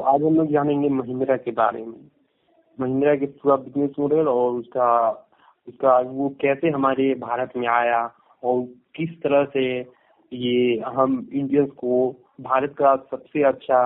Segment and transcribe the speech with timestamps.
[0.00, 2.10] आज हम लोग जानेंगे महिंद्रा के बारे में।
[2.80, 5.10] महिंद्रा के पूरा बिज़नेस मॉडल और उसका
[5.68, 8.62] उसका वो कैसे हमारे भारत में आया और
[8.94, 9.64] किस तरह से
[10.32, 13.80] ये हम इंडियंस को, भारत का सबसे अच्छा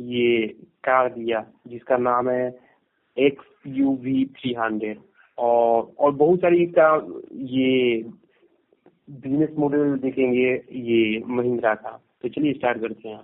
[0.00, 0.46] ये
[0.84, 2.58] कार दिया, जिसका नाम है
[3.16, 4.98] X U V three hundred.
[5.38, 6.94] और और बहुत सारी इसका
[7.32, 8.02] ये
[9.10, 13.20] बिज़नेस मॉडल देखेंगे ये महिंद्रा का। तो चलिए स्टार्ट करते हैं।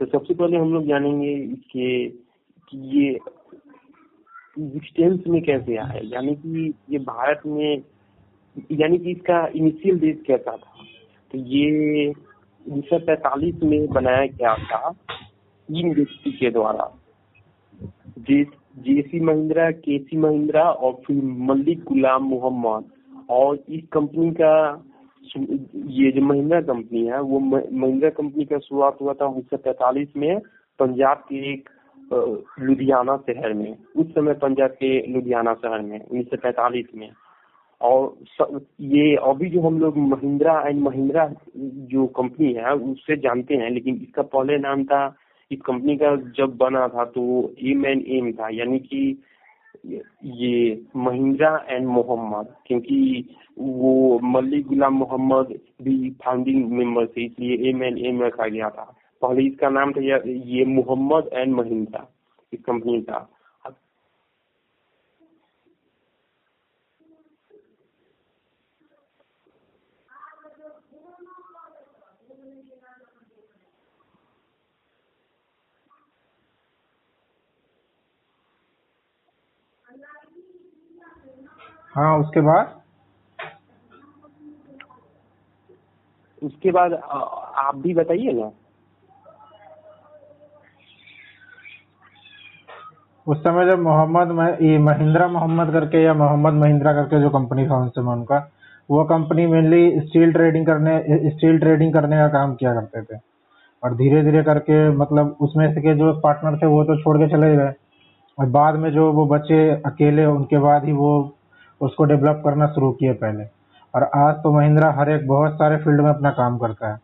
[0.00, 2.08] तो सबसे पहले हम लोग जानेंगे इसके
[2.68, 3.18] कि ये
[4.58, 7.82] एग्जिस्टेंस में कैसे आया। यानी कि ये भारत में,
[8.72, 10.84] यानी कि इसका इनिशियल डेट कैसा था?
[11.32, 14.92] तो ये उन्नीस सौ पैतालीस में बनाया गया था
[15.68, 16.98] तीन व्यक्ति के द्वारा।
[18.18, 18.46] जिस
[18.78, 22.84] जेसी महिंद्रा, केसी महिंद्रा और फिर मलिक गुलाम मोहम्मद।
[23.30, 24.84] और इस कंपनी का
[25.36, 30.38] ये जो महिंद्रा कंपनी है, वो महिंद्रा कंपनी का शुरुआत हुआ था उन्नीस में
[30.78, 31.68] पंजाब के एक
[32.60, 37.10] लुधियाना शहर में। उस समय पंजाब के लुधियाना शहर में, उन्नीस में।
[37.80, 38.16] और
[38.80, 41.28] ये अभी जो हम लोग महिंद्रा एंड महिंद्रा
[41.92, 45.16] जो कंपनी है, उससे जानते हैं, लेकिन इसका पहले नाम था,
[45.50, 47.22] इस कंपनी का जब बना था तो
[47.62, 49.22] एम एंड एम था, यानी कि
[49.84, 57.82] ये महिंद्रा एंड मोहम्मद, क्योंकि वो मल्लिक गुलाम मोहम्मद भी फाउंडिंग मेंबर थे, इसलिए एम
[57.84, 62.06] एन एम रखा गया था। पहले इसका नाम था ये मोहम्मद एंड महिंद्रा,
[62.52, 63.28] इस कंपनी का।
[81.96, 82.74] हाँ उसके बाद?
[86.42, 88.50] उसके बाद आप भी बताइए ना।
[93.26, 94.32] उस समय जब मोहम्मद
[94.80, 98.38] महिंद्रा मोहम्मद करके या मोहम्मद महिंद्रा करके जो कंपनी था उनसे उनका
[98.88, 100.98] वो कंपनी मेनली स्टील ट्रेडिंग करने
[101.30, 103.18] स्टील ट्रेडिंग करने का काम किया करते थे।
[103.82, 107.28] और धीरे धीरे करके मतलब उसमें से के जो पार्टनर थे वो तो छोड़ के
[107.28, 107.72] चले गए।
[108.38, 111.10] और बाद में जो वो बचे अकेले उनके बाद ही वो
[111.80, 113.44] उसको डेवलप करना शुरू किए पहले।
[113.94, 116.96] और आज तो महिंद्रा हर एक बहुत सारे फ़ील्ड में अपना काम करता है।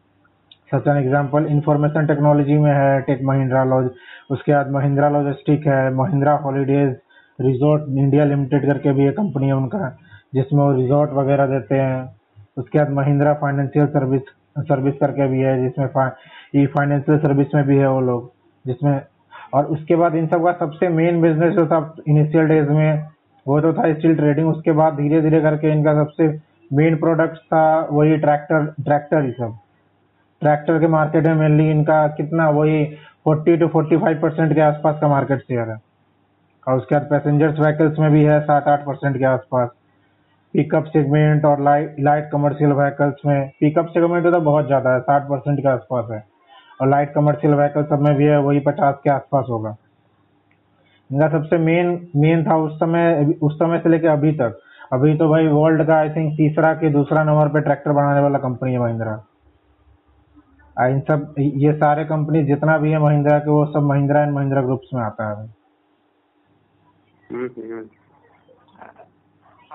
[0.72, 3.88] Such an example information technology में है टेक महिंद्रा लॉज,
[4.30, 6.96] उसके बाद महिंद्रा लॉजिस्टिक है, Mahindra holidays
[7.38, 9.88] resort India limited करके भी एक कंपनी है उनका,
[10.34, 12.14] जिसमें वो रिजोर्ट वगैरह देते हैं।
[12.56, 14.22] उसके बाद महिंद्रा फाइनेंशियल सर्विस
[14.60, 16.10] सर्विस करके भी है, जिसमें
[16.56, 18.30] ई फाइनेंशियल सर्विस में भी है वो लोग,
[18.64, 19.00] जिसमें,
[19.54, 21.78] और उसके बाद इन सब का सबसे मेन बिज़नेस जो था
[22.08, 23.11] इनिशियल डेज़ में
[23.46, 26.28] वो तो था स्टील ट्रेडिंग उसके बाद धीरे धीरे करके इनका सबसे
[26.70, 29.56] मेन प्रोडक्ट था वही ट्रैक्टर ट्रैक्टर ही सब।
[30.42, 32.84] ट्रैक्टर के मार्केट में मेनली इनका कितना वही
[33.24, 35.76] forty two forty five percent के आसपास का मार्केट शेयर है।
[36.66, 39.68] और उसके बाद पैसेंजर्स व्हीकल्स में भी है सात आठ परसेंट के आसपास।
[40.54, 45.22] पिकअप सेगमेंट और लाइट लाइट कमर्शियल व्हीकल्स में पिकअप सेगमेंट तो बहुत ज़्यादा है साठ
[45.22, 46.24] परसेंट के आसपास है।
[46.80, 49.76] और लाइट कमर्शियल व्हीकल सब में भी है, वही पचास के आसपास होगा।
[51.12, 54.60] इनका सबसे मेन मेन था उस समय उस समय से लेके अभी तक।
[54.92, 58.38] अभी तो भाई वर्ल्ड का आई थिंक तीसरा के दूसरा नंबर पे ट्रैक्टर बनाने वाला
[58.40, 59.14] कंपनी है महिंद्रा।
[60.76, 64.62] इन सब ये सारे कंपनी जितना भी है महिंद्रा के वो सब महिंद्रा एंड महिंद्रा
[64.62, 65.34] ग्रुप्स में आता है
[67.30, 67.88] हम्म, हम्म।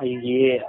[0.05, 0.59] ये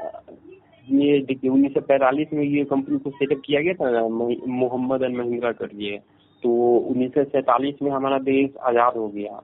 [0.89, 5.53] ये उन्नीस सौ पैंतालीस में ये कंपनी को सेटअप किया गया था मोहम्मद एंड महिंद्रा
[5.53, 5.99] कर लिए
[6.43, 9.41] तो उन्नीस सौ सैतालीस में हमारा देश आज़ाद हो गया।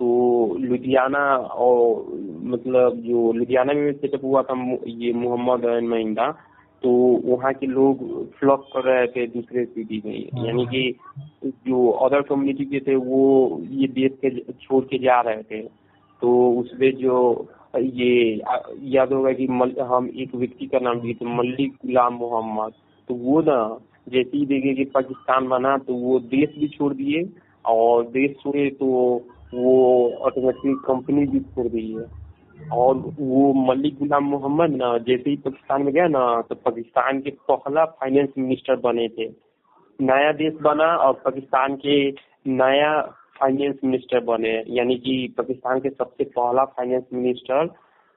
[0.00, 0.06] तो
[0.60, 1.24] लुधियाना
[1.58, 2.04] और
[2.44, 4.54] मतलब जो लुधियाना में सेटअप हुआ था
[4.86, 6.30] ये मोहम्मद महिंदा
[6.82, 6.90] तो
[7.24, 8.02] वहाँ के लोग
[8.32, 10.82] फ्लॉप कर रहे थे दूसरे सिटी में। यानी कि
[11.68, 13.20] जो अदर कम्युनिटी के थे वो
[13.70, 15.62] ये देश के छोड़ के जा रहे थे।
[16.22, 17.16] तो उसमें जो
[17.76, 18.40] ये
[18.94, 22.72] याद होगा कि मल, हम एक व्यक्ति का नाम दिए थे मल्लिक गुलाम मोहम्मद।
[23.08, 23.56] तो वो ना
[24.08, 27.22] जैसे ही देखे कि पाकिस्तान बना तो वो देश भी छोड़ दिए
[27.64, 28.88] और देश छोड़े तो
[29.54, 29.72] वो
[30.20, 32.04] ऑटोमेटिक कंपनी भी छोड़ दी है।
[32.72, 37.30] और वो मलिक गुलाम मोहम्मद ना, जैसे ही पाकिस्तान में गया ना तो पाकिस्तान के
[37.50, 39.28] पहला फाइनेंस मिनिस्टर बने थे।
[40.00, 41.96] नया देश बना और पाकिस्तान के
[42.46, 43.00] नया
[43.40, 47.68] फाइनेंस मिनिस्टर बने। यानी कि पाकिस्तान के सबसे पहला फाइनेंस मिनिस्टर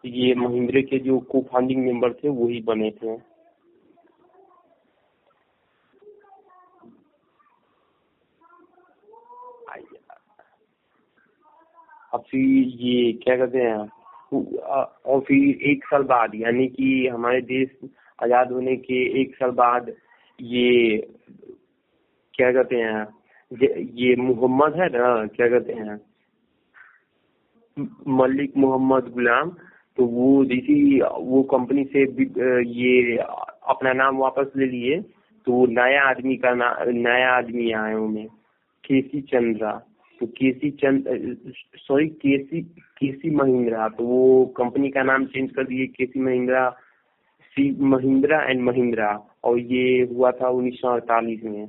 [0.04, 3.16] ये महिंद्रे के जो को फाउंडिंग मेंबर थे वही बने थे।
[12.18, 13.88] और फिर ये क्या कहते हैं
[14.34, 19.92] और फिर एक साल बाद, यानी कि हमारे देश आज़ाद होने के एक साल बाद
[20.40, 20.98] ये,
[22.34, 23.06] क्या कहते हैं,
[23.96, 26.00] ये मोहम्मद है ना, क्या कहते हैं,
[28.10, 29.50] मलिक मोहम्मद गुलाम
[29.98, 32.04] तो वो जैसी वो कंपनी से
[32.72, 35.00] ये अपना नाम वापस ले लिए
[35.48, 38.28] तो नया आदमी का ना, नया आदमी आए उन्हें
[38.84, 39.72] K C Chandra.
[40.26, 41.08] K C Chand
[41.78, 42.62] sorry K C
[43.00, 46.70] K C Mahindra तो वो कंपनी का नाम चेंज कर दिए K C Mahindra
[47.58, 49.12] C Mahindra and Mahindra
[49.44, 51.68] और ये हुआ था उन्नीस सौ अड़तालीस में।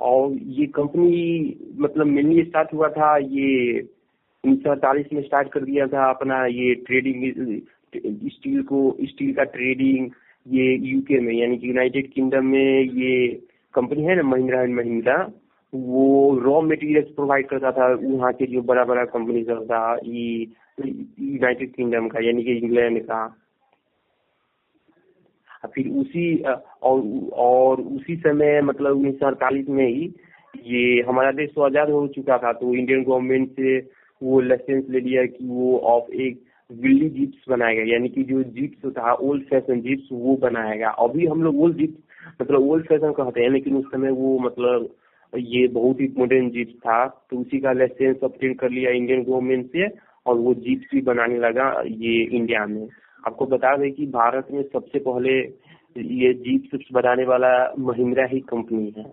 [0.00, 3.80] और ये कंपनी मतलब मेनली स्टार्ट हुआ था, ये
[4.44, 7.60] उन्नीस सौ अड़तालीस में स्टार्ट कर दिया था अपना ये ट्रेडिंग
[8.32, 10.10] स्टील को स्टील का ट्रेडिंग
[10.46, 13.28] ये यूके में, यानी कि यूनाइटेड किंगडम में ये
[13.74, 15.16] कंपनी है ना महिंद्रा एंड महिंद्रा
[15.72, 22.08] वो रॉ मटेरियल्स प्रोवाइड करता था वहाँ के जो बड़ा बड़ा कंपनी था यूनाइटेड किंगडम
[22.08, 23.26] का, यानी कि इंग्लैंड का।
[25.66, 26.36] फिर उसी,
[26.82, 27.02] और
[27.40, 30.12] और उसी समय मतलब उन्नीस सौ अड़तालीस में ही
[30.66, 33.78] ये हमारा देश तो आज़ाद हो चुका था तो इंडियन गवर्नमेंट से
[34.22, 38.90] वो लाइसेंस ले लिया कि वो ऑफ़ एक विल्ली जीप्स बनाएगा यानी कि जो जीप्स
[38.98, 43.40] था ओल्ड फ़ैशन जीप्स वो बनाएगा अभी हम लोग ओल्ड जीप्स मतलब ओल्ड फ़ैशन कहते
[43.40, 44.88] हैं, लेकिन उस समय वो मतलब
[45.32, 49.66] ये बहुत ही मॉडर्न जीप था। तो उसी का लाइसेंस ऑप्टेन कर लिया इंडियन गवर्नमेंट
[49.66, 49.88] से
[50.26, 52.88] और वो जीप्स भी बनाने लगा ये इंडिया में।
[53.26, 55.38] आपको बता दें कि भारत में सबसे पहले
[55.96, 59.04] ये जीप्स बनाने वाला महिंद्रा ही कंपनी है।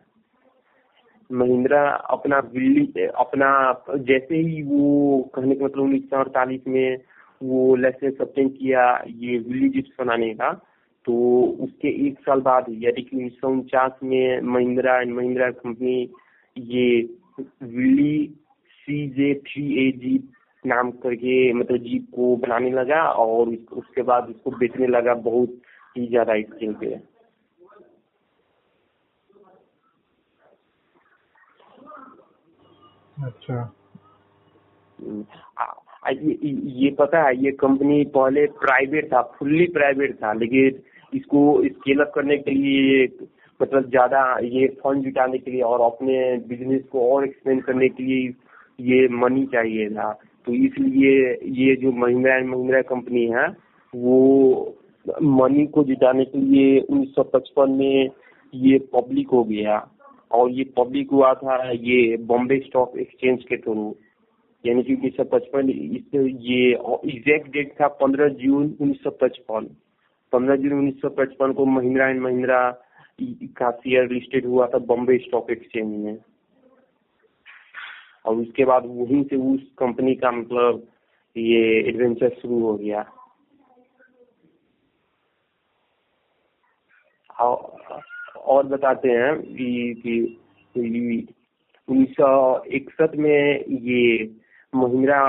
[1.30, 3.50] महिंद्रा अपना बिल्ली, अपना
[3.89, 6.98] जैसे ही वो कहने का मतलब उन्नीस सौ अड़तालीस में
[7.44, 10.50] वो लाइसेंस ऑप्टेन किया, ये विली जिप्स बनाने का।
[11.10, 11.16] तो
[11.64, 15.96] उसके एक साल बाद यानी कि उन्नीस सौ उनचास में महिंद्रा एंड महिंद्रा कंपनी
[16.58, 16.90] ये
[17.40, 18.18] Willys
[18.82, 20.28] C J three A jeep
[20.66, 25.58] नाम करके मतलब जीप को बनाने लगा और उसके बाद उसको बेचने लगा बहुत
[25.98, 26.94] ही ज़्यादा स्केल पे।
[33.24, 33.64] अच्छा।
[36.12, 40.82] ये, ये पता है ये कंपनी पहले प्राइवेट था फुल्ली प्राइवेट था लेकिन
[41.14, 43.06] इसको स्केल अप करने के लिए
[43.60, 46.16] मतलब ज़्यादा ये फंड जुटाने के लिए और अपने
[46.48, 48.34] बिज़नेस को और एक्सपेंड करने के लिए
[48.90, 50.12] ये मनी चाहिए था।
[50.48, 51.14] तो इसलिए
[51.56, 53.48] ये जो महिंद्रा एंड महिंद्रा कंपनी है,
[53.94, 54.76] वो
[55.06, 58.10] मनी को जुटाने के लिए 1955 में
[58.54, 59.78] ये पब्लिक हो गया
[60.32, 63.96] और ये पब्लिक हुआ था ये बॉम्बे स्टॉक एक्सचेंज के थ्रू।
[64.64, 69.68] यानी कि उन्नीस सौ पचपन ये एग्जैक्ट डेट था पंद्रह जून उन्नीस सौ पचपन।
[70.34, 72.60] पंद्रह जून उन्नीस सौ पचपन को महिंद्रा एंड महिंद्रा
[73.58, 76.18] का शेयर लिस्टेड हुआ था बॉम्बे स्टॉक एक्सचेंज में।
[78.26, 80.88] और उसके बाद वहीं से उस कंपनी का मतलब
[81.36, 83.06] ये एडवेंचर शुरू हो गया।
[87.40, 90.22] और बताते हैं कि
[90.76, 92.31] उन्नीस सौ
[92.76, 94.02] इकसठ में ये
[94.74, 95.20] महिंद्रा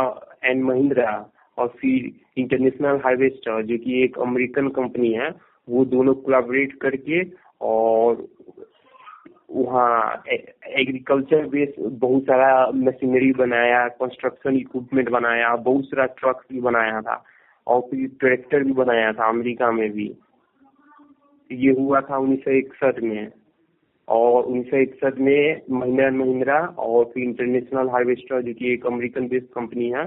[0.45, 1.11] एंड महिंद्रा
[1.59, 5.31] और फिर इंटरनेशनल हार्वेस्टर जो कि एक अमेरिकन कंपनी है,
[5.69, 7.23] वो दोनों कोलाबरेट करके
[7.61, 8.27] और
[9.51, 17.01] वहाँ एग्रीकल्चर बेस बहुत सारा मशीनरी बनाया कंस्ट्रक्शन इक्विपमेंट बनाया, बहुत सारा ट्रक भी बनाया
[17.01, 17.23] था
[17.67, 20.13] और फिर ट्रैक्टर भी बनाया था अमेरिका में भी।
[21.51, 23.31] ये हुआ था उन्नीस सौ इकसठ में
[24.09, 29.29] और उन्नीस सौ इकसठ में महिंद्रा महिंद्रा और फिर इंटरनेशनल हार्वेस्टर जो कि एक अमेरिकन
[29.29, 30.07] बेस्ड कंपनी है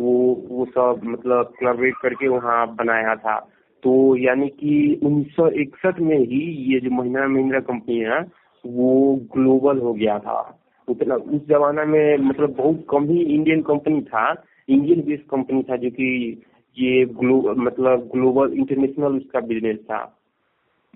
[0.00, 3.38] वो वो सब मतलब कोलाबरेट करके वहाँ बनाया था।
[3.82, 6.40] तो यानी कि उन्नीस सौ इकसठ में ही
[6.72, 8.20] ये जो महिंद्रा महिंद्रा कंपनी है
[8.66, 10.58] वो ग्लोबल हो गया था।
[10.88, 15.76] उतना, उस जमाना में मतलब बहुत कम ही इंडियन कंपनी था। इंडियन बेस्ड कंपनी था
[15.76, 16.42] जो कि
[16.78, 20.18] ये ग्लो मतलब ग्लोबल इंटरनेशनल उसका बिज़नेस था।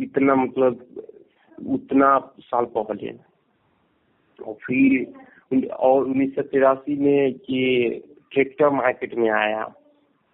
[0.00, 0.86] इतना मतलब
[1.68, 3.12] उतना साल पहले।
[4.46, 7.88] और फिर और उन्नीस सौ तिरासी में ये
[8.36, 9.62] ट्रैक्टर मार्केट में आया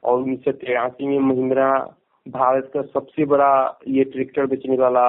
[0.03, 1.69] और उन्नीस सौ तिरासी में महिंद्रा
[2.27, 3.53] भारत का सबसे बड़ा
[3.89, 5.05] ये ट्रैक्टर बेचने वाला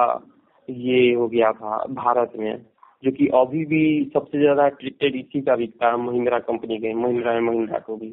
[0.68, 2.56] ये हो गया था भारत में,
[3.02, 7.40] जो कि अभी भी सबसे ज़्यादा ट्रैक्टर इसी का बिकता है महिंद्रा कंपनी के, महिंद्रा
[7.40, 8.12] महिंद्रा को भी।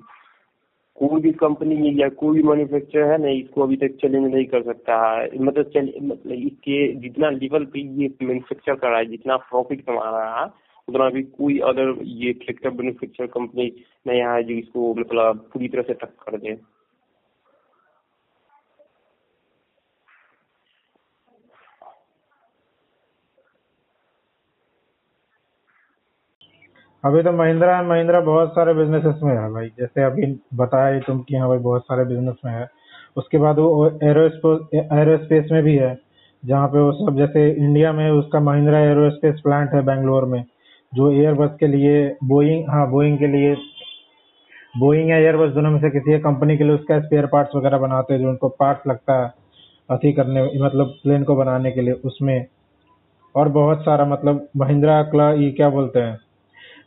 [0.97, 4.63] कोई भी कंपनी या कोई भी मैन्युफैक्चर है ना, इसको अभी तक चैलेंज नहीं कर
[4.63, 5.71] सकता है। मतलब
[6.03, 10.49] मतलब इसके जितना लेवल पे ये मैन्युफैक्चर कर रहा है, जितना प्रॉफिट कमा रहा है
[10.87, 13.71] उतना भी कोई अदर ये ट्रैक्टर मैन्युफैक्चर कंपनी
[14.07, 16.57] नहीं है जो इसको मतलब पूरी तरह से टक्कर दे।
[27.03, 31.21] अभी तो महिंद्रा एंड महिंद्रा बहुत सारे बिजनेसेस में है भाई। जैसे अभी बताया तुम
[31.21, 32.67] कि हाँ भाई बहुत सारे बिज़नेस में है।
[33.17, 35.95] उसके बाद वो एरोस्पेस में भी है।
[36.43, 40.43] जहाँ पे वो सब जैसे इंडिया में उसका महिंद्रा एरोस्पेस प्लांट है बेंगलोर में।
[40.93, 43.55] जो एयरबस के लिए बोइंग हाँ बोइंग के लिए
[44.77, 47.77] बोइंग या एयरबस दोनों में से किसी एक कंपनी के लिए उसका स्पेयर पार्ट्स वगैरह
[47.77, 49.33] बनाते हैं जो उनको पार्ट्स लगता है
[49.89, 52.45] अथी करने मतलब प्लेन को बनाने के लिए उसमें।
[53.35, 56.17] और बहुत सारा मतलब महिंद्रा क्ला, ये क्या बोलते हैं,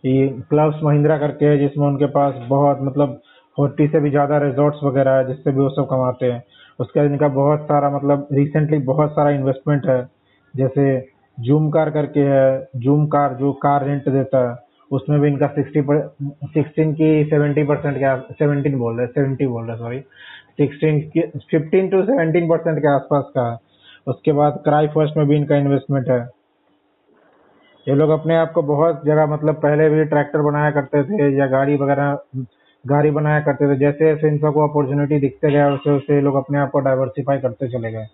[0.05, 3.21] ये क्लब्स महिंद्रा करके है जिसमें उनके पास बहुत मतलब
[3.59, 6.43] फोर्टी से भी ज़्यादा रिजॉर्ट्स वगैरह है जिससे भी वो सब कमाते हैं।
[6.79, 10.03] उसके बाद इनका बहुत सारा मतलब रिसेंटली बहुत सारा इन्वेस्टमेंट है।
[10.55, 10.85] जैसे
[11.39, 14.57] जूम कार करके है जूम कार जो कार रेंट देता है,
[14.91, 15.99] उसमें भी इनका सिक्सटी पर
[16.45, 19.99] सिक्सटीन की सेवेंटी परसेंट क्या सेवेंटीन बोल रहे सेवेंटी बोल रहे सॉरी
[20.59, 23.57] सिक्सटीन की फिफ्टीन टू सेवेंटीन परसेंट के आसपास का है।
[24.07, 26.21] उसके बाद क्राई फ़र्स्ट में भी इनका इन्वेस्टमेंट है।
[27.87, 31.47] ये लोग अपने आप को बहुत जगह मतलब पहले भी ट्रैक्टर बनाया करते थे या
[31.47, 32.19] गाड़ी वगैरह,
[32.85, 36.59] गाड़ी बनाया करते थे। जैसे जैसे इन सबको अपॉर्चुनिटी दिखते गया वैसे वैसे लोग अपने
[36.59, 38.07] आप को डाइवर्सिफाई करते चले गए।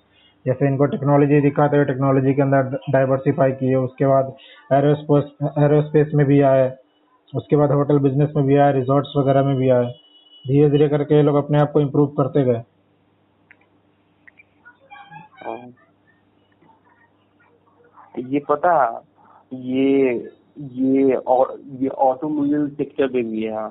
[0.47, 4.35] जैसे इनको टेक्नोलॉजी दिखाते हुए टेक्नोलॉजी के अंदर डाइवर्सिफाई किए, उसके बाद
[4.73, 6.71] एरोस्पेस एरोस्पेस में भी आए,
[7.33, 9.93] उसके बाद होटल बिज़नेस में भी आए रिजॉर्ट्स वगैरह में भी आए
[10.45, 12.63] धीरे धीरे करके ये लोग अपने आप को इम्प्रूव करते गए
[15.45, 15.73] हाँ।
[18.19, 19.05] ये पता,
[19.53, 23.69] ये ये और, ये ऑटोमोबाइल सेक्टर में भी है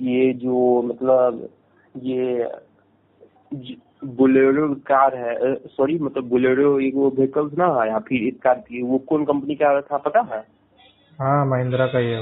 [0.00, 1.48] ये जो मतलब
[1.94, 2.44] ये
[4.04, 9.24] बुलेरो कार है सॉरी मतलब बुलेरो वो व्हीकल्स ना है या फिर स्कॉर्पियो वो कौन
[9.24, 10.44] कंपनी का था पता है?
[11.20, 12.20] हाँ महिंद्रा का ही है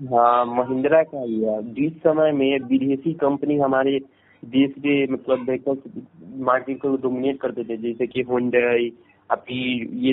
[0.00, 3.98] हाँ महिंद्रा का ही है। जिस समय में विदेशी कंपनी हमारे
[4.44, 6.04] देश के मतलब व्हीकल्स
[6.38, 8.84] मार्केट को डोमिनेट करते थे जैसे कि होंडाई
[9.30, 10.12] या फिर ये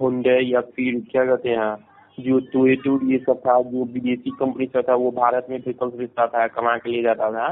[0.00, 1.76] होंडे या फिर क्या कहते हैं
[2.20, 6.26] जो टोयोटो ये सब था जो विदेशी कंपनी सब था वो भारत में व्हीकल्स बेचता
[6.26, 7.48] था कमा के ले जाता था।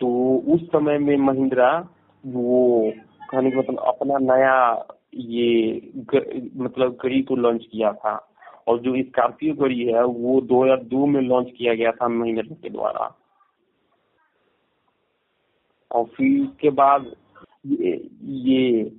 [0.00, 1.88] तो उस समय में महिंद्रा
[2.26, 2.92] वो
[3.30, 8.26] कहने का मतलब अपना नया ये ग, मतलब गड़ी को लॉन्च किया था।
[8.68, 13.16] और जो स्कॉर्पियो गड़ी है वो 2002 में लॉन्च किया गया था महिंद्रा के द्वारा।
[15.90, 17.12] और फिर के बाद
[17.66, 18.92] ये ये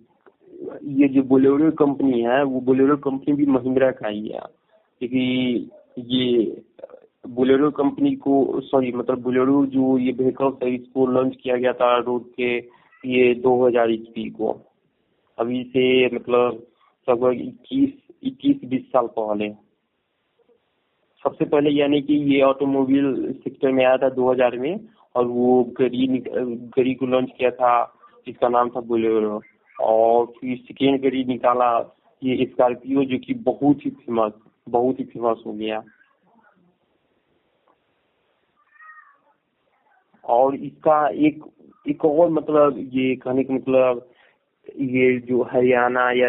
[0.84, 4.42] ये जो बोलेरो कंपनी है वो बोलेरो कंपनी भी महिंद्रा का ही है।
[5.00, 6.62] क्योंकि ये
[7.26, 11.98] बोलेरो कंपनी को सॉरी मतलब बुलेरो जो ये व्हीकल्स है इसको लॉन्च किया गया था
[11.98, 12.58] रोड के
[13.04, 14.52] ये 2000 ईस्वी को।
[15.38, 16.64] अभी से मतलब
[17.08, 19.50] लगभग इक्कीस इक्कीस बीस साल पहले।
[21.26, 24.80] सबसे पहले यानी कि ये ऑटोमोबाइल सेक्टर में आया था 2000 में
[25.16, 27.72] और वो गड़ी गड़ी को लॉन्च किया था,
[28.28, 29.42] जिसका नाम था बोलेरो।
[29.80, 31.72] और फिर सेकेंड गरी निकाला
[32.22, 34.34] ये स्कॉर्पियो जो कि बहुत ही फ़ेमस
[34.70, 35.84] बहुत ही फ़ेमस हो गया।
[40.24, 41.44] और इसका एक
[41.86, 44.08] एक और मतलब ये कहने का मतलब
[44.82, 46.28] ये जो हरियाणा या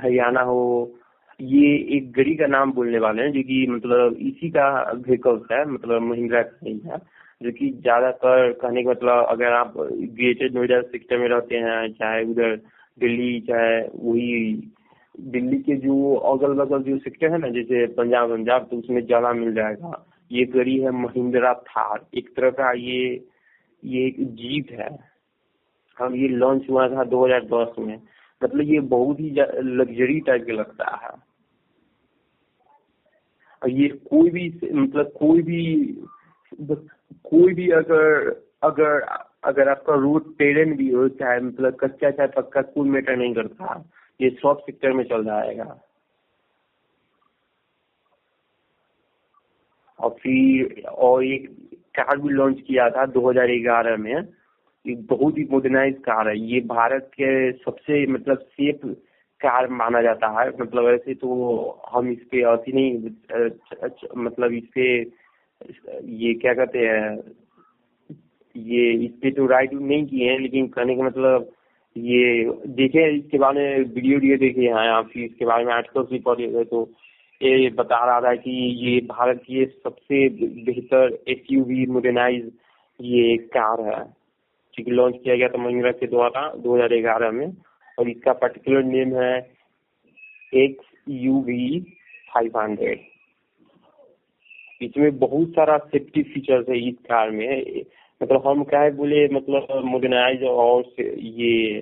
[0.00, 0.92] हरियाणा हो,
[1.40, 4.68] ये एक गड़ी का नाम बोलने वाले हैं, जो कि मतलब इसी का
[5.06, 6.98] व्हीकल्स है मतलब महिंद्रा का नहीं है,
[7.40, 12.24] जो कि ज़्यादातर कहने का मतलब अगर आप ग्रेटर नोएडा सेक्टर में रहते हैं, चाहे
[12.24, 12.56] उधर
[12.98, 14.70] दिल्ली, चाहे वही
[15.14, 19.32] दिल्ली के जो अगल बगल जो सेक्टर है ना, जैसे पंजाब पंजाब तो उसमें ज़्यादा
[19.34, 23.14] मिल जाएगा। ये गड़ी है महिंद्रा थार। एक तरह का ये
[23.84, 24.98] ये एक जीप है।
[25.98, 28.02] हम ये लॉन्च हुआ था 2010 में।
[28.44, 29.30] मतलब ये बहुत ही
[29.62, 31.10] लग्जरी टाइप का लगता है।
[33.62, 35.92] और ये कोई भी मतलब कोई भी
[37.24, 38.30] कोई भी अगर
[38.62, 39.00] अगर
[39.44, 43.90] अगर आपका रोड टेरेन भी हो, चाहे मतलब कच्चा, चाहे पक्का, कोई मैटर नहीं करता।
[44.20, 45.80] ये सब सेक्टर में चल जाएगा
[49.98, 51.63] और फिर, और एक
[51.94, 54.14] कार भी लॉन्च किया था 2011 में।
[54.84, 58.86] एक बहुत ही मॉडर्नाइज कार है। ये भारत के सबसे मतलब सेफ़
[59.40, 61.30] कार माना जाता है। मतलब ऐसे तो
[61.92, 62.92] हम इस पे अति नहीं
[64.18, 64.86] मतलब इस पे,
[66.14, 67.18] ये क्या कहते हैं,
[68.54, 71.50] ये इस पे तो राइट नहीं किए हैं, लेकिन कहने का मतलब
[71.96, 76.18] ये देखे इसके बारे में वीडियो देखे हैं, या फिर इसके बारे में आर्टिकल्स भी
[76.26, 76.84] पढ़े तो
[77.44, 80.28] ये बता रहा था कि ये भारत की सबसे
[80.64, 82.50] बेहतर एस यू वी मॉडर्नाइज
[83.00, 84.02] ये कार है।
[84.74, 87.46] क्योंकि लॉन्च किया गया था महिंद्रा के द्वारा 2011 में
[87.98, 89.34] और इसका पर्टिकुलर नेम है
[90.52, 91.80] X U V
[92.34, 93.00] five hundred
[94.80, 97.82] इसमें बहुत सारा सेफ्टी फीचर्स है इस कार में।
[98.20, 101.80] मतलब हम क्या है बोले मतलब मॉडर्नाइज और ये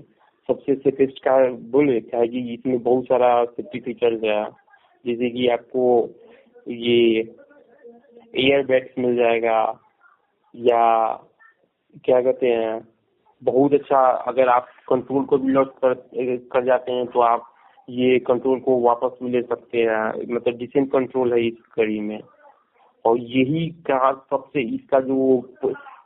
[0.49, 4.45] सबसे सेफेस्ट कार बोले, क्या है कि इसमें बहुत सारा सेफ्टी फीचर्स है।
[5.05, 5.85] जैसे कि आपको
[6.69, 7.21] ये
[8.39, 9.59] एयर बैग्स मिल जाएगा
[10.55, 10.83] या
[12.05, 12.81] क्या कहते हैं,
[13.43, 15.95] बहुत अच्छा अगर आप कंट्रोल को भी लॉस कर
[16.53, 17.49] कर जाते हैं तो आप
[17.89, 22.21] ये कंट्रोल को वापस भी ले सकते हैं। मतलब डिसेंट कंट्रोल है इस कड़ी में।
[23.05, 25.17] और यही कार सबसे, इसका जो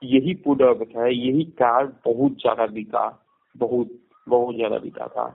[0.04, 3.08] यही प्रोडक्ट है, यही कार बहुत ज़्यादा बिका,
[3.54, 3.90] बहुत
[4.26, 5.26] बहुत ज़्यादा बिका था।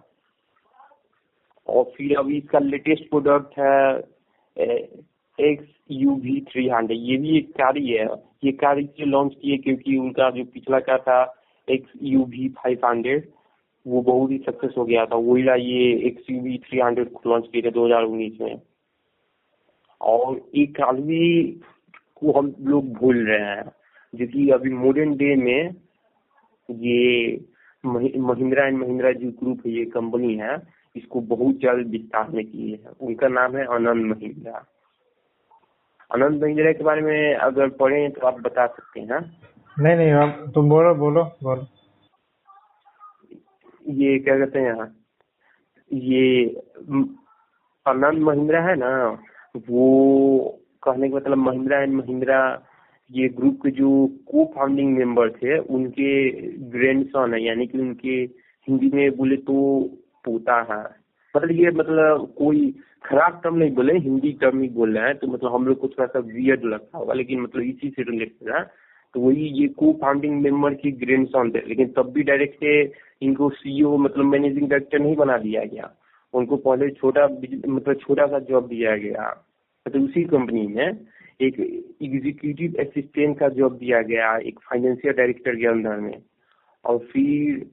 [1.71, 4.67] और फिर अभी इसका लेटेस्ट प्रोडक्ट है
[5.39, 8.05] X U V three hundred ये भी एक कार ही। है
[8.43, 11.21] ये कार इसलिए लॉन्च किए क्योंकि उनका जो पिछला कार था
[11.67, 13.27] X U V five hundred
[13.85, 17.45] वो बहुत ही सक्सेस हो गया था। वही ये X U V three hundred launch
[17.51, 18.61] किए थे दो हज़ार उन्नीस में।
[20.01, 21.45] और एक कार भी
[22.17, 23.63] को हम लोग भूल रहे हैं,
[24.13, 25.75] जो कि अभी मॉडर्न डे में
[26.69, 27.39] ये
[27.83, 30.55] महिंद्रा एंड महिंद्रा जो ग्रुप है, ये कंपनी है।
[30.95, 34.65] इसको बहुत जल्द विस्तार में किए हैं। उनका नाम है आनंद महिंद्रा।
[36.12, 39.19] आनंद महिंद्रा के बारे में अगर पढ़े तो आप बता सकते हैं
[39.77, 41.67] नहीं नहीं आप तुम बोलो बोलो बोलो।
[43.86, 44.88] ये क्या कहते हैं यहाँ
[45.91, 46.24] ये
[47.86, 48.91] आनंद महिंद्रा है ना
[49.69, 49.88] वो
[50.83, 52.41] कहने का मतलब महिंद्रा एंड महिंद्रा
[53.10, 53.89] ये ग्रुप के जो
[54.27, 56.12] को फाउंडिंग मेंबर थे उनके
[56.71, 58.15] ग्रैंड सन है यानी कि उनके
[58.67, 59.55] हिंदी में बोले तो
[60.25, 60.83] पोता है।
[61.33, 62.69] मतलब ये मतलब कोई
[63.05, 65.87] खराब टर्म नहीं बोले, हिंदी टर्म ही बोल रहे हैं तो मतलब हम लोग को
[65.87, 68.63] थोड़ा सा वियर्ड लगता होगा, लेकिन मतलब इसी से रिलेटेड है
[69.15, 72.81] तो वही ये को फाउंडिंग मेंबर की ग्रैंड सन थे, लेकिन तब भी डायरेक्ट से
[73.21, 75.89] इनको सीईओ मतलब मैनेजिंग डायरेक्टर नहीं बना दिया गया।
[76.33, 79.29] उनको पहले छोटा मतलब छोटा सा जॉब दिया गया।
[79.85, 80.87] मतलब उसी कंपनी में
[81.41, 81.59] एक
[82.03, 86.21] एग्जीक्यूटिव असिस्टेंट का जॉब दिया गया, एक फाइनेंशियल डायरेक्टर के अंदर में।
[86.85, 87.65] और फिर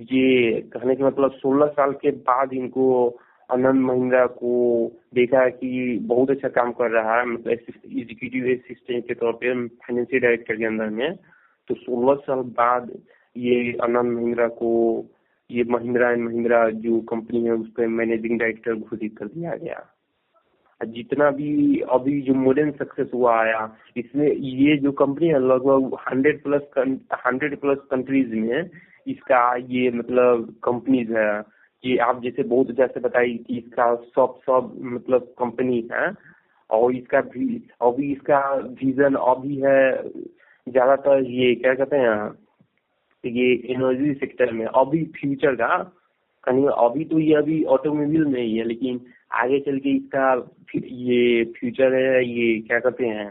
[0.00, 3.18] ये कहने का मतलब 16 साल के बाद इनको
[3.50, 4.52] आनंद महिंद्रा को
[5.14, 10.22] देखा कि बहुत अच्छा काम कर रहा है। मतलब एग्जीक्यूटिव असिस्टेंट के तौर पे फाइनेंशियल
[10.22, 11.18] डायरेक्टर के अंदर में।
[11.68, 12.98] तो 16 साल बाद
[13.36, 15.04] ये आनंद महिंद्रा को,
[15.50, 19.96] ये महिंद्रा एंड महिंद्रा जो कंपनी है, उस पर मैनेजिंग डायरेक्टर घोषित कर दिया गया।
[20.86, 26.42] जितना भी, अभी जो मॉडर्न सक्सेस हुआ आया, इसमें ये जो कंपनी है, लगभग hundred
[26.42, 26.62] plus
[27.26, 28.70] hundred plus countries में
[29.06, 31.40] इसका ये मतलब कंपनीज़ है
[31.84, 36.12] कि आप जैसे बहुत जैसे बताई कि इसका सब सब मतलब कंपनी है,
[36.70, 38.40] और इसका भी अभी इसका
[38.82, 40.02] विजन अभी है
[40.66, 42.30] ज़्यादातर ये क्या कहते हैं,
[43.24, 45.76] ये एनर्जी सेक्टर में। अभी फ्यूचर का,
[46.44, 49.00] कहीं अभी तो ये अभी ऑटोमोबाइल में ही है, लेकिन
[49.34, 50.32] आगे चल के इसका
[50.76, 53.30] ये फ्यूचर है, ये क्या कहते हैं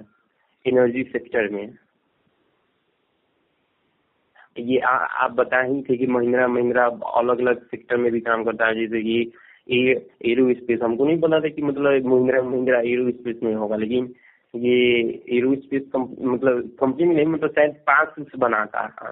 [0.65, 1.67] एनर्जी सेक्टर में।
[4.59, 8.43] ये आ, आप बताए ही थे कि महिंद्रा महिंद्रा अलग अलग सेक्टर में भी काम
[8.43, 9.31] करता है जैसे कि
[10.31, 14.13] एरो स्पेस हमको नहीं पता था कि मतलब महिंद्रा महिंद्रा एरो स्पेस में होगा लेकिन
[14.55, 19.11] ये एरो स्पेस कम, मतलब कंपनी नहीं मतलब शायद पार्ट बनाता है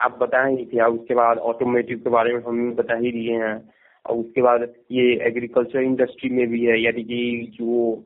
[0.00, 3.70] आप बताए ही थे उसके बाद ऑटोमेटिव के बारे में हम बता ही दिए हैं।
[4.06, 8.04] और उसके बाद ये एग्रीकल्चर इंडस्ट्री में भी है यानी कि जो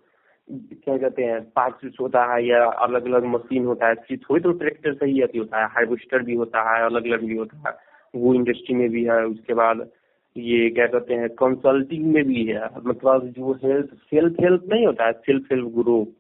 [0.49, 4.95] क्या कहते हैं पार्ट्स होता है या अलग अलग मशीन होता है थोड़ी तो ट्रैक्टर
[4.95, 7.75] से ही अति होता है हार्वेस्टर भी होता है अलग अलग भी होता है,
[8.15, 9.89] वो इंडस्ट्री में भी है, उसके बाद
[10.37, 15.07] ये क्या कहते हैं कंसल्टिंग में भी है मतलब जो हेल्थ सेल्फ हेल्प नहीं होता
[15.07, 16.15] है सेल्फ हेल्प ग्रुप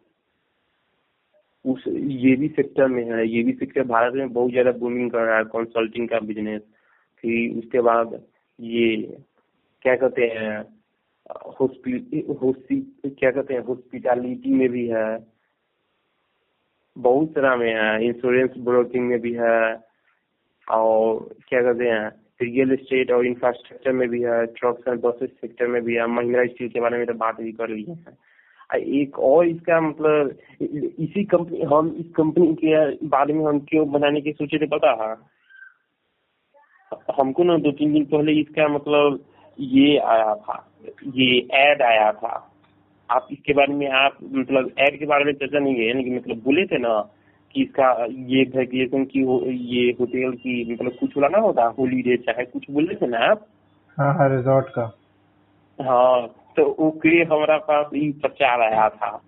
[1.64, 5.24] उस, ये भी सेक्टर में है, ये भी सेक्टर भारत में बहुत ज़्यादा बूमिंग कर
[5.24, 6.62] रहा है कंसल्टिंग का बिज़नेस
[7.24, 8.20] फिर उसके बाद
[8.58, 8.96] ये,
[9.84, 10.75] क्या कहते हैं
[11.30, 15.26] क्या कहते हैं, हॉस्पिटलिटी में भी है।
[16.96, 19.82] बहुत सारा में है इंश्योरेंस ब्रोकिंग में भी है,
[20.66, 22.12] और क्या कहते हैं
[22.42, 26.44] रियल एस्टेट और इंफ्रास्ट्रक्चर में भी है ट्रक्स एंड बसेस सेक्टर में भी है, महिंद्रा
[26.44, 28.26] स्टील के बारे में तो बात भी कर ली है।
[28.74, 30.38] एक और इसका मतलब
[31.00, 34.90] इसी कंपनी हम इस कंपनी के बारे में हम क्यों बनाने की सोचे थे पता
[35.02, 35.16] है?
[37.20, 39.24] हमको ना दो तीन दिन पहले इसका मतलब
[39.58, 40.72] ये आया था।
[41.14, 42.52] ये एड आया था।
[43.10, 46.36] आप इसके बारे में आप मतलब एड के बारे में चर्चा नहीं है कि मतलब
[46.36, 47.00] बोले थे ना
[47.54, 52.16] कि इसका ये वैकेशन की हो, ये होटल की मतलब कुछ बोला ना होता होलीडे
[52.16, 53.46] चाहे कुछ बोले थे ना आप?
[53.98, 54.82] हाँ हाँ रिजॉर्ट का।
[55.80, 59.22] हाँ तो ओके हमारा पास ये प्रचार आया था।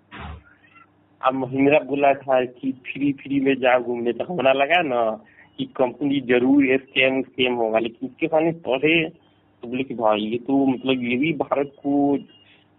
[1.26, 5.24] अब महिंद्रा बोला था कि फ्री फ्री में जा घूमने तो हमारा लगा ना
[5.58, 8.98] कि कंपनी ज़रूर स्कैम स्कैम होगा लेकिन इसके में पढ़े
[9.62, 12.16] तो बोले कि भाई ये तो मतलब ये भी भारत को,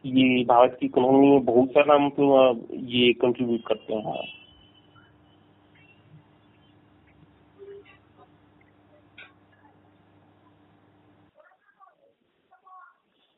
[0.06, 4.28] ये भारत की इकोनॉमी में बहुत सारा मतलब ये कंट्रीब्यूट करते हैं।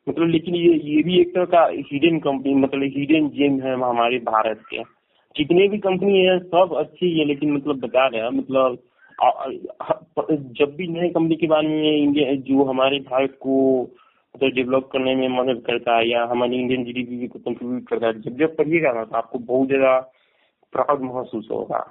[0.07, 4.17] मतलब लेकिन ये ये भी एक तरह का हिडन कंपनी मतलब हिडन जेम है हमारे
[4.19, 4.83] भारत के।
[5.35, 8.77] जितने भी कंपनी है, सब अच्छी है, लेकिन मतलब बता रहे हैं मतलब
[9.21, 13.57] जब भी नए कंपनी के बारे में इंडिया जो हमारे भारत को
[14.35, 18.21] तो डेवलप करने में मदद करता है या हमारी इंडियन जीडीपी को कंट्रीब्यूट करता है,
[18.21, 19.99] जब जब पढ़िएगा ना तो आपको बहुत ज़्यादा
[20.73, 21.85] प्राउड महसूस होगा।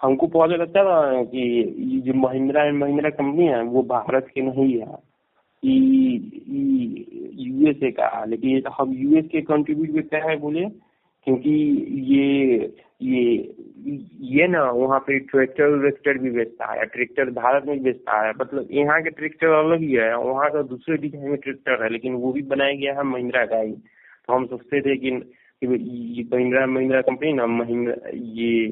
[0.00, 4.42] हमको पहले लगता था कि ये जो महिंद्रा एंड महिंद्रा कंपनी है, वो भारत के
[4.42, 5.11] नहीं है।
[7.42, 10.64] यूएसए का लेकिन हम यूएस के कंट्रीब्यूट करते हैं बोले
[11.26, 11.50] क्योंकि
[12.12, 12.24] ये
[13.02, 13.22] ये
[14.32, 18.68] ये ना, वहाँ पे ट्रैक्टर वेक्टर भी बेचता है ट्रैक्टर भारत में बेचता है मतलब
[18.72, 22.32] यहाँ के ट्रैक्टर अलग ही है, वहाँ का दूसरे डिज़ाइन में ट्रैक्टर है, लेकिन वो
[22.32, 25.10] भी बनाया गया है महिंद्रा का ही। तो हम सोचते थे कि
[25.62, 28.66] महिंद्रा महिंद्रा कंपनी ना, महिंद्रा, ये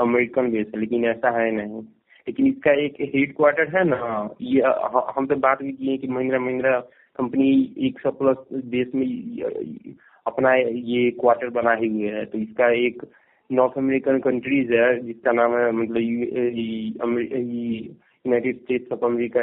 [0.00, 1.82] अमेरिकन बेस है, लेकिन ऐसा है नहीं।
[2.26, 4.60] लेकिन इसका एक हेड क्वार्टर है ना, ये
[5.16, 6.78] हम तो बात भी किए कि महिंद्रा महिंद्रा
[7.18, 7.50] कंपनी
[7.86, 9.06] एक सौ प्लस देश में
[10.26, 13.02] अपना ये क्वार्टर बना ही हुए है। तो इसका एक
[13.50, 16.00] नॉर्थ अमेरिकन कंट्रीज़ है, जिसका नाम है मतलब
[18.24, 19.40] यूनाइटेड स्टेट्स ऑफ़ अमेरिका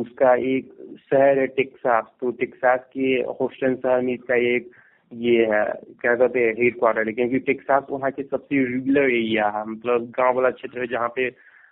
[0.00, 0.72] उसका एक
[1.10, 4.70] शहर है टेक्सास तो टेक्सास के होस्टन शहर में इसका एक
[5.12, 5.64] ये है,
[6.00, 10.10] क्या कहते हैं हेड क्वार्टर है क्योंकि टेक्सास वहाँ के सबसे रेगुलर एरिया है मतलब
[10.18, 11.28] गाँव वाला क्षेत्र है जहाँ पे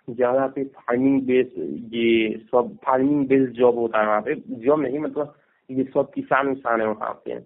[0.07, 1.47] ज़्यादा पे फ़ार्मिंग बेस
[1.93, 5.35] ये सब फ़ार्मिंग बेस्ड जॉब होता है वहाँ पे। जॉब नहीं मतलब
[5.69, 7.39] ये सब किसान उसान है वहाँ पे।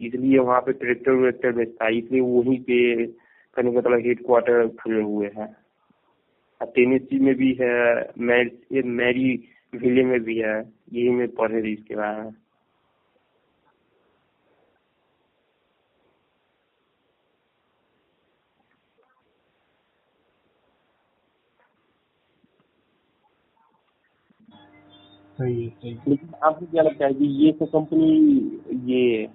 [0.00, 3.06] इसलिए वहाँ पे ट्रैक्टर व्रैक्टर बेचता है। इसलिए वहीं पे
[3.56, 5.48] कहीं मतलब हेड क्वार्टर खुले हुए हैं।
[6.60, 7.72] टेनेसी में भी है
[8.20, 9.34] मैरी
[9.72, 10.58] विले में भी है।
[10.92, 12.32] यही में पढ़े इसके बारे में।
[25.42, 28.10] सही है सही लेकिन आपको क्या लगता है कि ये तो कंपनी
[28.92, 29.28] ये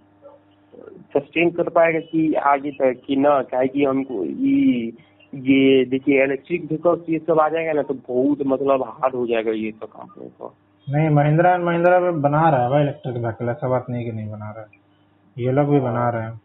[1.13, 3.41] सस्टेन कर पाएगा कि आगे तक कि ना?
[3.41, 4.91] क्या कि हमको ये
[5.35, 9.51] ये देखिए इलेक्ट्रिक व्हीकल्स ये सब आ जाएगा ना तो बहुत मतलब हार्ड हो जाएगा
[9.51, 10.53] ये सब कंपनी को।
[10.89, 14.11] नहीं महिंद्रा एंड महिंद्रा में बना रहा है भाई इलेक्ट्रिक व्हीकल ऐसा बात नहीं कि
[14.11, 16.41] नहीं बना रहा है। ये लोग भी बना रहे हैं।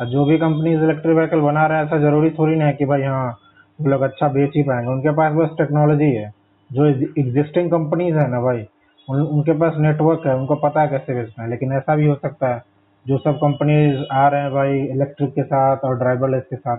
[0.00, 2.84] और जो भी कंपनी इलेक्ट्रिक व्हीकल बना रहे हैं ऐसा ज़रूरी थोड़ी ना है कि
[2.84, 3.38] भाई हाँ
[3.80, 6.32] वो लोग अच्छा बेच ही पाएँगे। उनके पास बस टेक्नोलॉजी है।
[6.72, 8.62] जो एग्जिस्टिंग कंपनीज़ है ना भाई
[9.10, 12.14] उन, उनके पास नेटवर्क है उनको पता है कैसे बेचना है लेकिन ऐसा भी हो
[12.14, 12.64] सकता है
[13.08, 16.76] जो सब कंपनीज़ आ रहे हैं भाई इलेक्ट्रिक के साथ और ड्राइवरलेस के साथ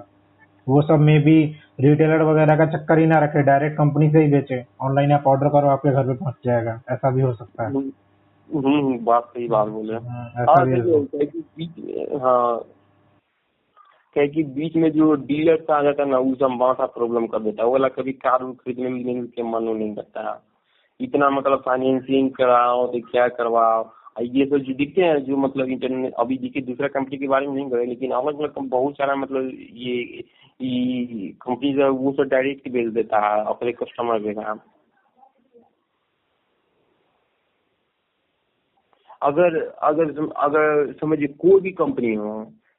[0.69, 4.31] वो सब में भी रिटेलर वगैरह का चक्कर ही ना रखे डायरेक्ट कंपनी से ही
[4.31, 7.69] बेचे ऑनलाइन आप ऑर्डर करो आपके घर पे पहुँच जाएगा ऐसा भी हो सकता है।
[7.69, 7.91] हम्म,
[8.57, 12.65] हम्म बात सही बात बोले हाँ, ऐसा हाँ, हाँ
[14.13, 17.39] क्या कि बीच में जो डीलर आ जाता है ना वो सब बड़ा प्रॉब्लम कर
[17.39, 20.54] देता है। वो वाला कभी कार खरीदने में नहीं मन नहीं करता है।
[20.99, 23.83] इतना मतलब फाइनेंसिंग कराओ तो क्या करवाओ?
[24.21, 27.55] ये तो जो दिखते हैं, जो मतलब इंटरनेट अभी देखिए दूसरा कंपनी के बारे में
[27.55, 30.23] नहीं करे लेकिन अलग अलग बहुत सारा मतलब ये
[31.41, 34.59] कंपनी जो वो सब डायरेक्ट भेज देता है अपने कस्टमर के काम
[39.21, 42.33] अगर अगर अगर समझिए कोई भी कंपनी हो,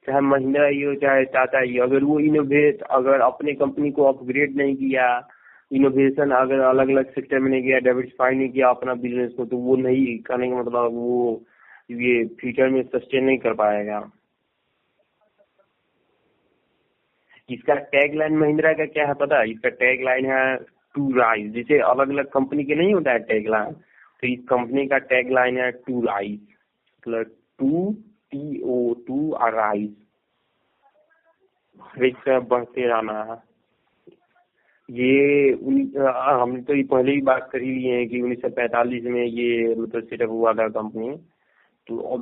[0.07, 4.55] चाहे महिंद्रा ही हो, चाहे टाटा ही अगर वो इनोवेट अगर अपने कंपनी को अपग्रेड
[4.57, 5.07] नहीं किया
[5.71, 9.57] इनोवेशन अगर अलग अलग सेक्टर में नहीं किया डाइवर्सिफाई नहीं किया, अपना बिज़नेस को तो
[9.57, 11.43] वो नहीं करने का मतलब वो
[11.91, 13.99] ये फ्यूचर में सस्टेन नहीं कर पाएगा।
[17.49, 19.39] इसका टैग लाइन महिंद्रा का क्या है पता?
[19.39, 20.55] है इसका टैग लाइन है
[20.95, 24.85] टू राइज जैसे अलग अलग कंपनी के नहीं होता है टैग लाइन तो इस कंपनी
[24.87, 27.91] का टैग लाइन है टू राइज मतलब to
[28.31, 29.95] T O to rise
[31.79, 33.35] हर बढ़ते रहना है।
[34.89, 39.23] ये हमने तो ये पहले ही बात करी हुई है कि उन्नीस सौ पैंतालीस में
[39.23, 41.15] ये मतलब सेटअप हुआ था कंपनी
[41.87, 42.17] तो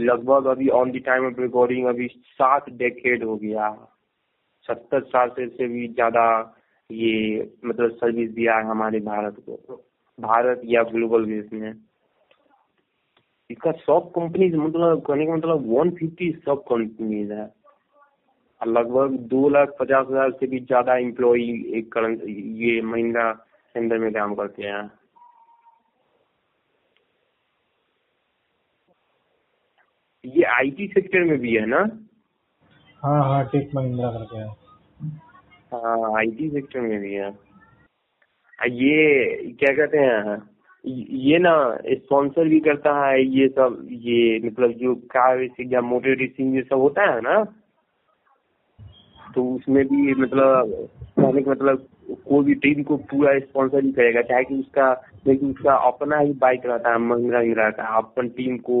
[0.00, 3.70] लगभग अभी on the time of recording अभी सात डेकेड हो गया।
[4.66, 6.24] सत्तर साल से, से भी ज़्यादा
[6.90, 9.82] ये मतलब सर्विस दिया है हमारे भारत को।
[10.18, 11.72] भारत या ग्लोबल बेस में।
[13.50, 17.46] इसका सब कंपनीज़ मतलब कहने का मतलब वन फिफ्टी सब कंपनीज़ है।
[18.60, 21.42] लगभग दो लाख पचास हज़ार से भी ज़्यादा एम्प्लॉय
[21.78, 22.22] एक करंट
[22.62, 23.32] ये महिंद्रा
[23.74, 24.90] सेंटर में काम करते हैं।
[30.24, 31.78] ये आईटी सेक्टर में भी है ना?
[33.02, 34.48] हाँ हाँ टेक महिंद्रा करके है।
[35.74, 37.30] हाँ आईटी सेक्टर में भी है।
[38.58, 40.36] ये क्या कहते हैं
[40.84, 41.52] ये ना
[41.88, 46.62] स्पॉन्सर भी करता है ये सब ये मतलब जो कार रेसिंग या मोटर रेसिंग ये
[46.62, 47.38] सब होता है ना?
[49.38, 50.70] तो उसमें भी मतलब
[51.18, 51.86] कहने का मतलब
[52.28, 54.92] कोई भी टीम को पूरा स्पॉन्सर ही करेगा। चाहे कि उसका,
[55.26, 58.78] लेकिन उसका अपना ही बाइक रहता है महिंद्रा महिंद्रा का अपन टीम को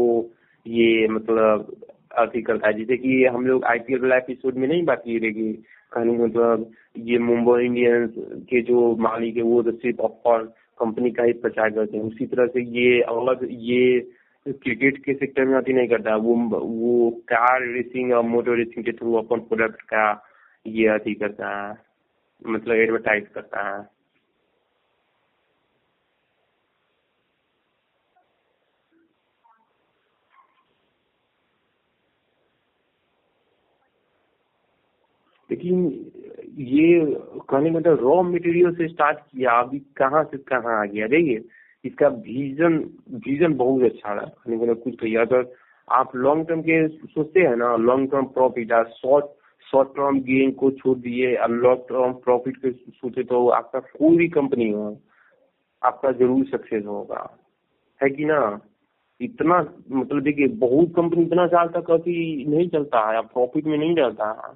[0.66, 1.76] ये मतलब
[2.18, 5.52] अथी करता है। जैसे कि हम लोग आईपीएल वाला एपिसोड में नहीं बात की रहेगी
[5.92, 8.14] कहने मतलब ये मुंबई इंडियंस
[8.50, 10.44] के जो मालिक है, वो तो सिर्फ़ ऑफ़र
[10.80, 14.00] कंपनी का ही प्रचार करते हैं। उसी तरह से ये अलग, ये
[14.46, 18.92] क्रिकेट के सेक्टर में अति नहीं करता। वो वो कार रेसिंग और मोटर रेसिंग के
[18.92, 20.24] थ्रू अपन प्रोडक्ट का
[20.66, 21.76] ये अति करता है
[22.46, 23.80] मतलब एडवर्टाइज करता है।
[35.50, 35.84] लेकिन
[36.58, 37.00] ये
[37.50, 41.06] कहने मतलब रॉ मटेरियल से स्टार्ट किया, अभी कहाँ से कहाँ आ गया?
[41.06, 41.44] देखिए,
[41.84, 42.76] इसका विजन
[43.26, 45.52] विजन बहुत अच्छा रहा। मतलब कुछ कहिए अगर
[45.88, 49.24] आप लॉन्ग टर्म के सोचते हैं ना long term profit short
[49.66, 54.16] short term gain को छोड़ दिए और लॉन्ग टर्म प्रॉफिट के सोचे तो आपका कोई
[54.16, 54.96] भी कंपनी हो,
[55.82, 57.26] आपका ज़रूर सक्सेस होगा।
[58.00, 58.60] है कि ना?
[59.20, 59.58] इतना
[59.90, 64.30] मतलब देखिए, बहुत कंपनी इतना साल तक अभी नहीं चलता है प्रॉफिट में नहीं रहता
[64.30, 64.52] है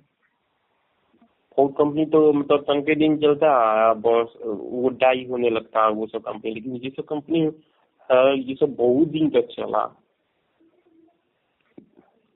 [1.59, 5.91] फ़ूड कंपनी तो मतलब तन के दिन चलता है बस वो डाई होने लगता है,
[5.91, 7.41] वो सब कंपनी लेकिन ये सब कंपनी
[8.43, 9.83] ये सब बहुत दिन तक चला।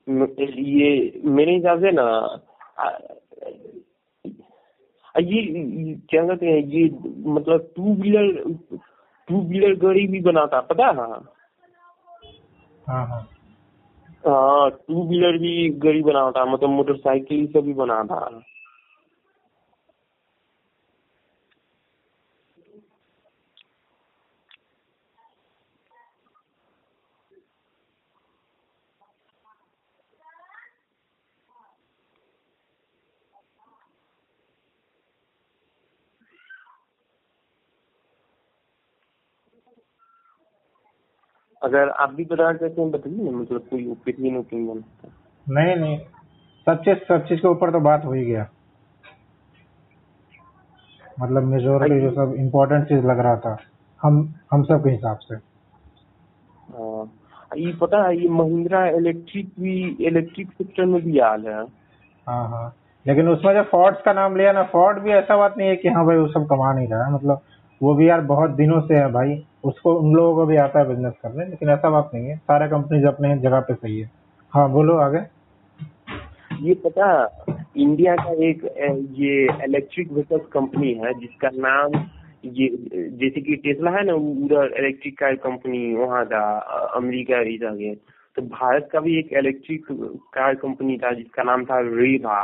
[0.07, 2.05] ये, मेरे हिसाब से ना
[5.19, 5.41] ये
[6.09, 6.89] क्या कहते हैं ये
[7.31, 8.53] मतलब टू व्हीलर
[9.27, 10.95] टू व्हीलर गाड़ी भी बनाता पता है?
[12.87, 13.29] हाँ हाँ।
[14.27, 18.41] हाँ टू व्हीलर भी गाड़ी बनाता मतलब मोटरसाइकिल सब भी बनाता।
[41.67, 44.83] अगर आप भी बताना चाहते हैं बताइए ना मतलब कोई ओपिनियन ओपिनियन
[45.49, 45.97] नहीं नहीं।
[46.65, 48.47] सब चीज़ सब चीज़ के ऊपर तो बात हो ही गया।
[51.19, 53.57] मतलब मेजोरिटी जो सब इम्पोर्टेंट चीज़ लग रहा था
[54.01, 55.35] हम हम सब के हिसाब से।
[56.73, 57.11] हाँ,
[57.57, 61.63] ये पता है ये महिंद्रा इलेक्ट्रिक भी इलेक्ट्रिक सेक्टर में भी आ है।
[62.27, 62.75] हाँ हाँ।
[63.07, 65.87] लेकिन उसमें जो फोर्ड्स का नाम लिया ना फोर्ड भी ऐसा बात नहीं है कि
[65.87, 67.41] हाँ भाई वो सब कमा नहीं रहा है। मतलब
[67.81, 69.35] वो भी यार बहुत दिनों से है भाई।
[69.67, 72.67] उसको उन लोगों को भी आता है बिज़नेस करने, लेकिन ऐसा बात नहीं है। सारे
[72.67, 74.09] कंपनीज़ अपने जगह पे सही है।
[74.53, 75.19] हाँ बोलो आगे।
[76.61, 77.07] ये पता
[77.77, 78.63] इंडिया का एक
[79.15, 81.99] ये इलेक्ट्रिक व्हीकल्स कंपनी है, जिसका नाम
[82.45, 82.67] ये,
[83.19, 86.43] जैसे कि टेस्ला है ना उधर इलेक्ट्रिक कार कंपनी वहाँ था
[86.95, 87.95] अमेरिका इधर
[88.37, 89.85] तो भारत का भी एक इलेक्ट्रिक
[90.33, 92.39] कार कंपनी था, जिसका नाम था Reva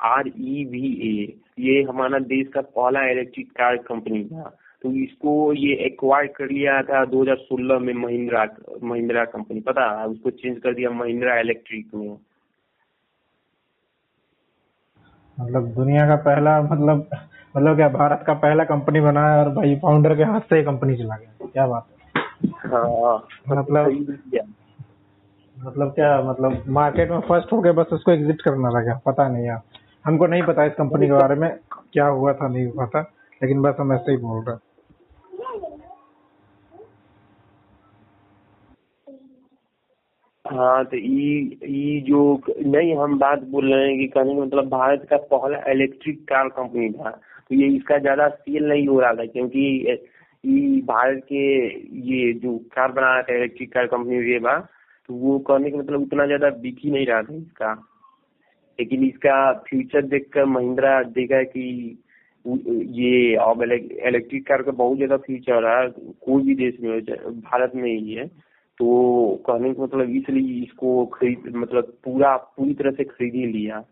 [0.00, 1.14] R E V A
[1.60, 6.80] ये हमारा देश का पहला इलेक्ट्रिक कार कंपनी था। तो इसको ये एक्वायर कर लिया
[6.82, 8.46] था 2016 में महिंद्रा
[8.82, 10.06] महिंद्रा कंपनी पता है?
[10.06, 12.16] उसको चेंज कर दिया महिंद्रा इलेक्ट्रिक में।
[15.38, 17.08] मतलब दुनिया का पहला मतलब
[17.56, 20.96] मतलब क्या भारत का पहला कंपनी बना है और भाई फाउंडर के हाथ से कंपनी
[20.96, 21.96] चला गया। क्या बात है?
[22.70, 23.16] हाँ
[23.48, 23.86] मतलब
[25.56, 29.46] मतलब क्या मतलब मार्केट में फ़र्स्ट हो गया बस उसको एग्जिट करना लगा। पता नहीं
[29.46, 29.60] यार।
[30.04, 31.50] हमको नहीं पता इस कंपनी के बारे में
[31.92, 33.00] क्या हुआ था नहीं हुआ था।
[33.42, 34.56] लेकिन बस हम ऐसे ही बोल रहे
[40.50, 42.20] हाँ तो ये जो,
[42.66, 46.88] नहीं, हम बात बोल रहे हैं कि कहने मतलब भारत का पहला इलेक्ट्रिक कार कंपनी
[46.92, 51.44] था। तो ये इसका ज़्यादा सेल नहीं हो रहा था क्योंकि ये भारत के
[52.10, 54.56] ये जो कार बना रहा था इलेक्ट्रिक कार कंपनी रेवा
[55.08, 57.72] तो वो कहने का मतलब उतना ज़्यादा बिक नहीं रहा था इसका।
[58.78, 61.64] लेकिन इसका फ्यूचर देखकर महिंद्रा देखा कि
[62.44, 65.88] ये अब इलेक्ट्रिक कार का बहुत ज़्यादा फ्यूचर है
[66.26, 67.00] कोई भी देश में
[67.40, 68.30] भारत में ही है।
[68.80, 73.84] तो कहने का मतलब इसलिए इसको खरीद मतलब पूरा, पूरी तरह से खरीद ही लिया।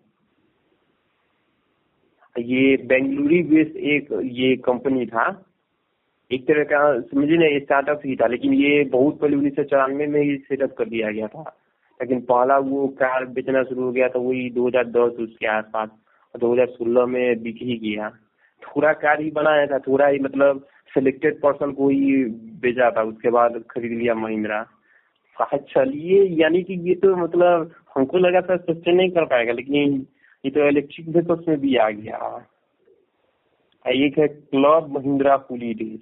[2.37, 5.44] ये बेंगलुरु बेस्ड एक, ये कंपनी था।
[6.31, 10.07] एक तरह का समझिए ना स्टार्टअप ही था, लेकिन ये बहुत पहले उन्नीस सौ चौरानवे
[10.07, 11.42] में ही सेटअप कर दिया गया था।
[12.01, 15.88] लेकिन पहला वो कार बेचना शुरू हो गया था, वही 2010 उसके आसपास
[16.35, 18.11] दो हज़ार सोलह में बिक ही गया।
[18.62, 22.24] थोड़ा कार ही बनाया था, थोड़ा ही मतलब सिलेक्टेड पर्सन को ही
[22.62, 24.66] बेचा था, उसके बाद खरीद लिया महिंद्रा।
[25.44, 30.07] चलिए, यानी कि ये तो मतलब हमको लगा था सस्टेन नहीं कर पाएगा, लेकिन
[30.44, 32.48] ये तो इलेक्ट्रिक व्हीकल्स में भी आ गया।
[33.87, 36.01] एक है क्लब महिंद्रा पुली डेज़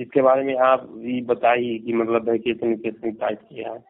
[0.00, 3.84] इसके बारे में आप ये बताइए कि मतलब वैकेशन कैसे टाइप किया है।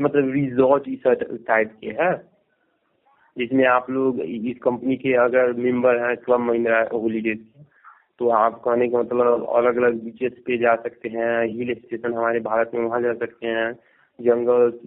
[0.00, 1.02] मतलब रिजॉर्ट इस
[1.48, 2.38] टाइप के है।
[3.38, 7.38] जिसमें आप लोग इस कंपनी के अगर मेंबर हैं क्लब महिंद्रा हॉलीडेज
[8.18, 12.40] तो आप कहने का मतलब अलग अलग बीचेस पे जा सकते हैं हिल स्टेशन हमारे
[12.40, 13.72] भारत में वहाँ जा सकते हैं,
[14.20, 14.78] जंगल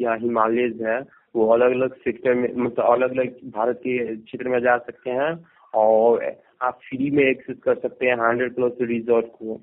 [0.00, 1.00] या हिमालयज है,
[1.36, 5.46] वो अलग अलग सेक्टर में मतलब अलग अलग भारत के क्षेत्र में जा सकते हैं
[5.74, 9.60] और आप फ्री में एक्सेस कर सकते हैं हंड्रेड प्लस रिजॉर्ट को।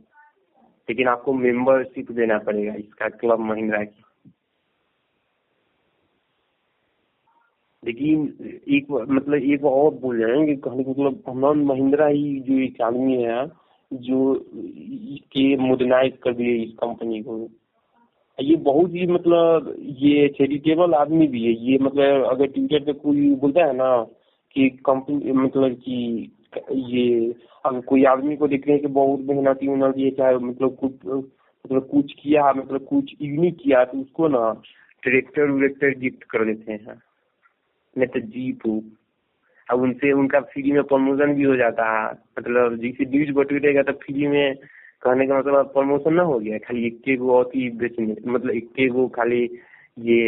[0.90, 4.04] लेकिन आपको मेंबरशिप देना पड़ेगा इसका क्लब महिंद्रा की।
[7.88, 8.34] लेकिन
[8.68, 13.46] एक मतलब एक और बोल कि कहने मतलब हम महिंद्रा ही जो एक आदमी है,
[13.94, 14.46] जो
[15.32, 17.50] के मोडर्नाइज कर दिए इस कंपनी को।
[18.42, 23.36] ये बहुत ही मतलब ये चैरिटेबल आदमी भी है। ये मतलब अगर ट्विटर पे कोई
[23.36, 24.04] बोलता है ना
[24.56, 26.32] कि कंपनी मतलब कि
[26.72, 30.76] ये अगर कोई आदमी को देख रहे हैं कि बहुत मेहनती उन्नति है चाहे मतलब
[30.76, 34.62] कुछ मतलब कुछ किया मतलब कुछ यूनिक किया तो उसको ना
[35.02, 37.07] ट्रैक्टर व्रैक्टर गिफ्ट कर देते हैं।
[37.98, 38.66] नहीं तो जीप
[39.70, 43.94] अब उनसे उनका फ्री में प्रमोशन भी हो जाता है। मतलब जैसे न्यूज़ बटूरेगा तो
[43.94, 44.56] फ्री में
[45.04, 49.08] कहने का मतलब प्रमोशन ना हो गया खाली इक्के गो अति बेचने मतलब इक्के गो
[49.08, 49.44] खाली
[50.00, 50.20] ये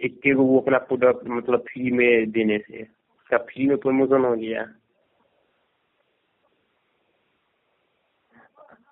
[0.00, 4.34] इक्के गो वो अपना प्रोडक्ट मतलब फ्री में देने से। उसका फ्री में प्रमोशन हो
[4.36, 4.64] गया।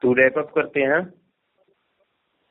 [0.03, 1.03] तो रैप अप करते हैं?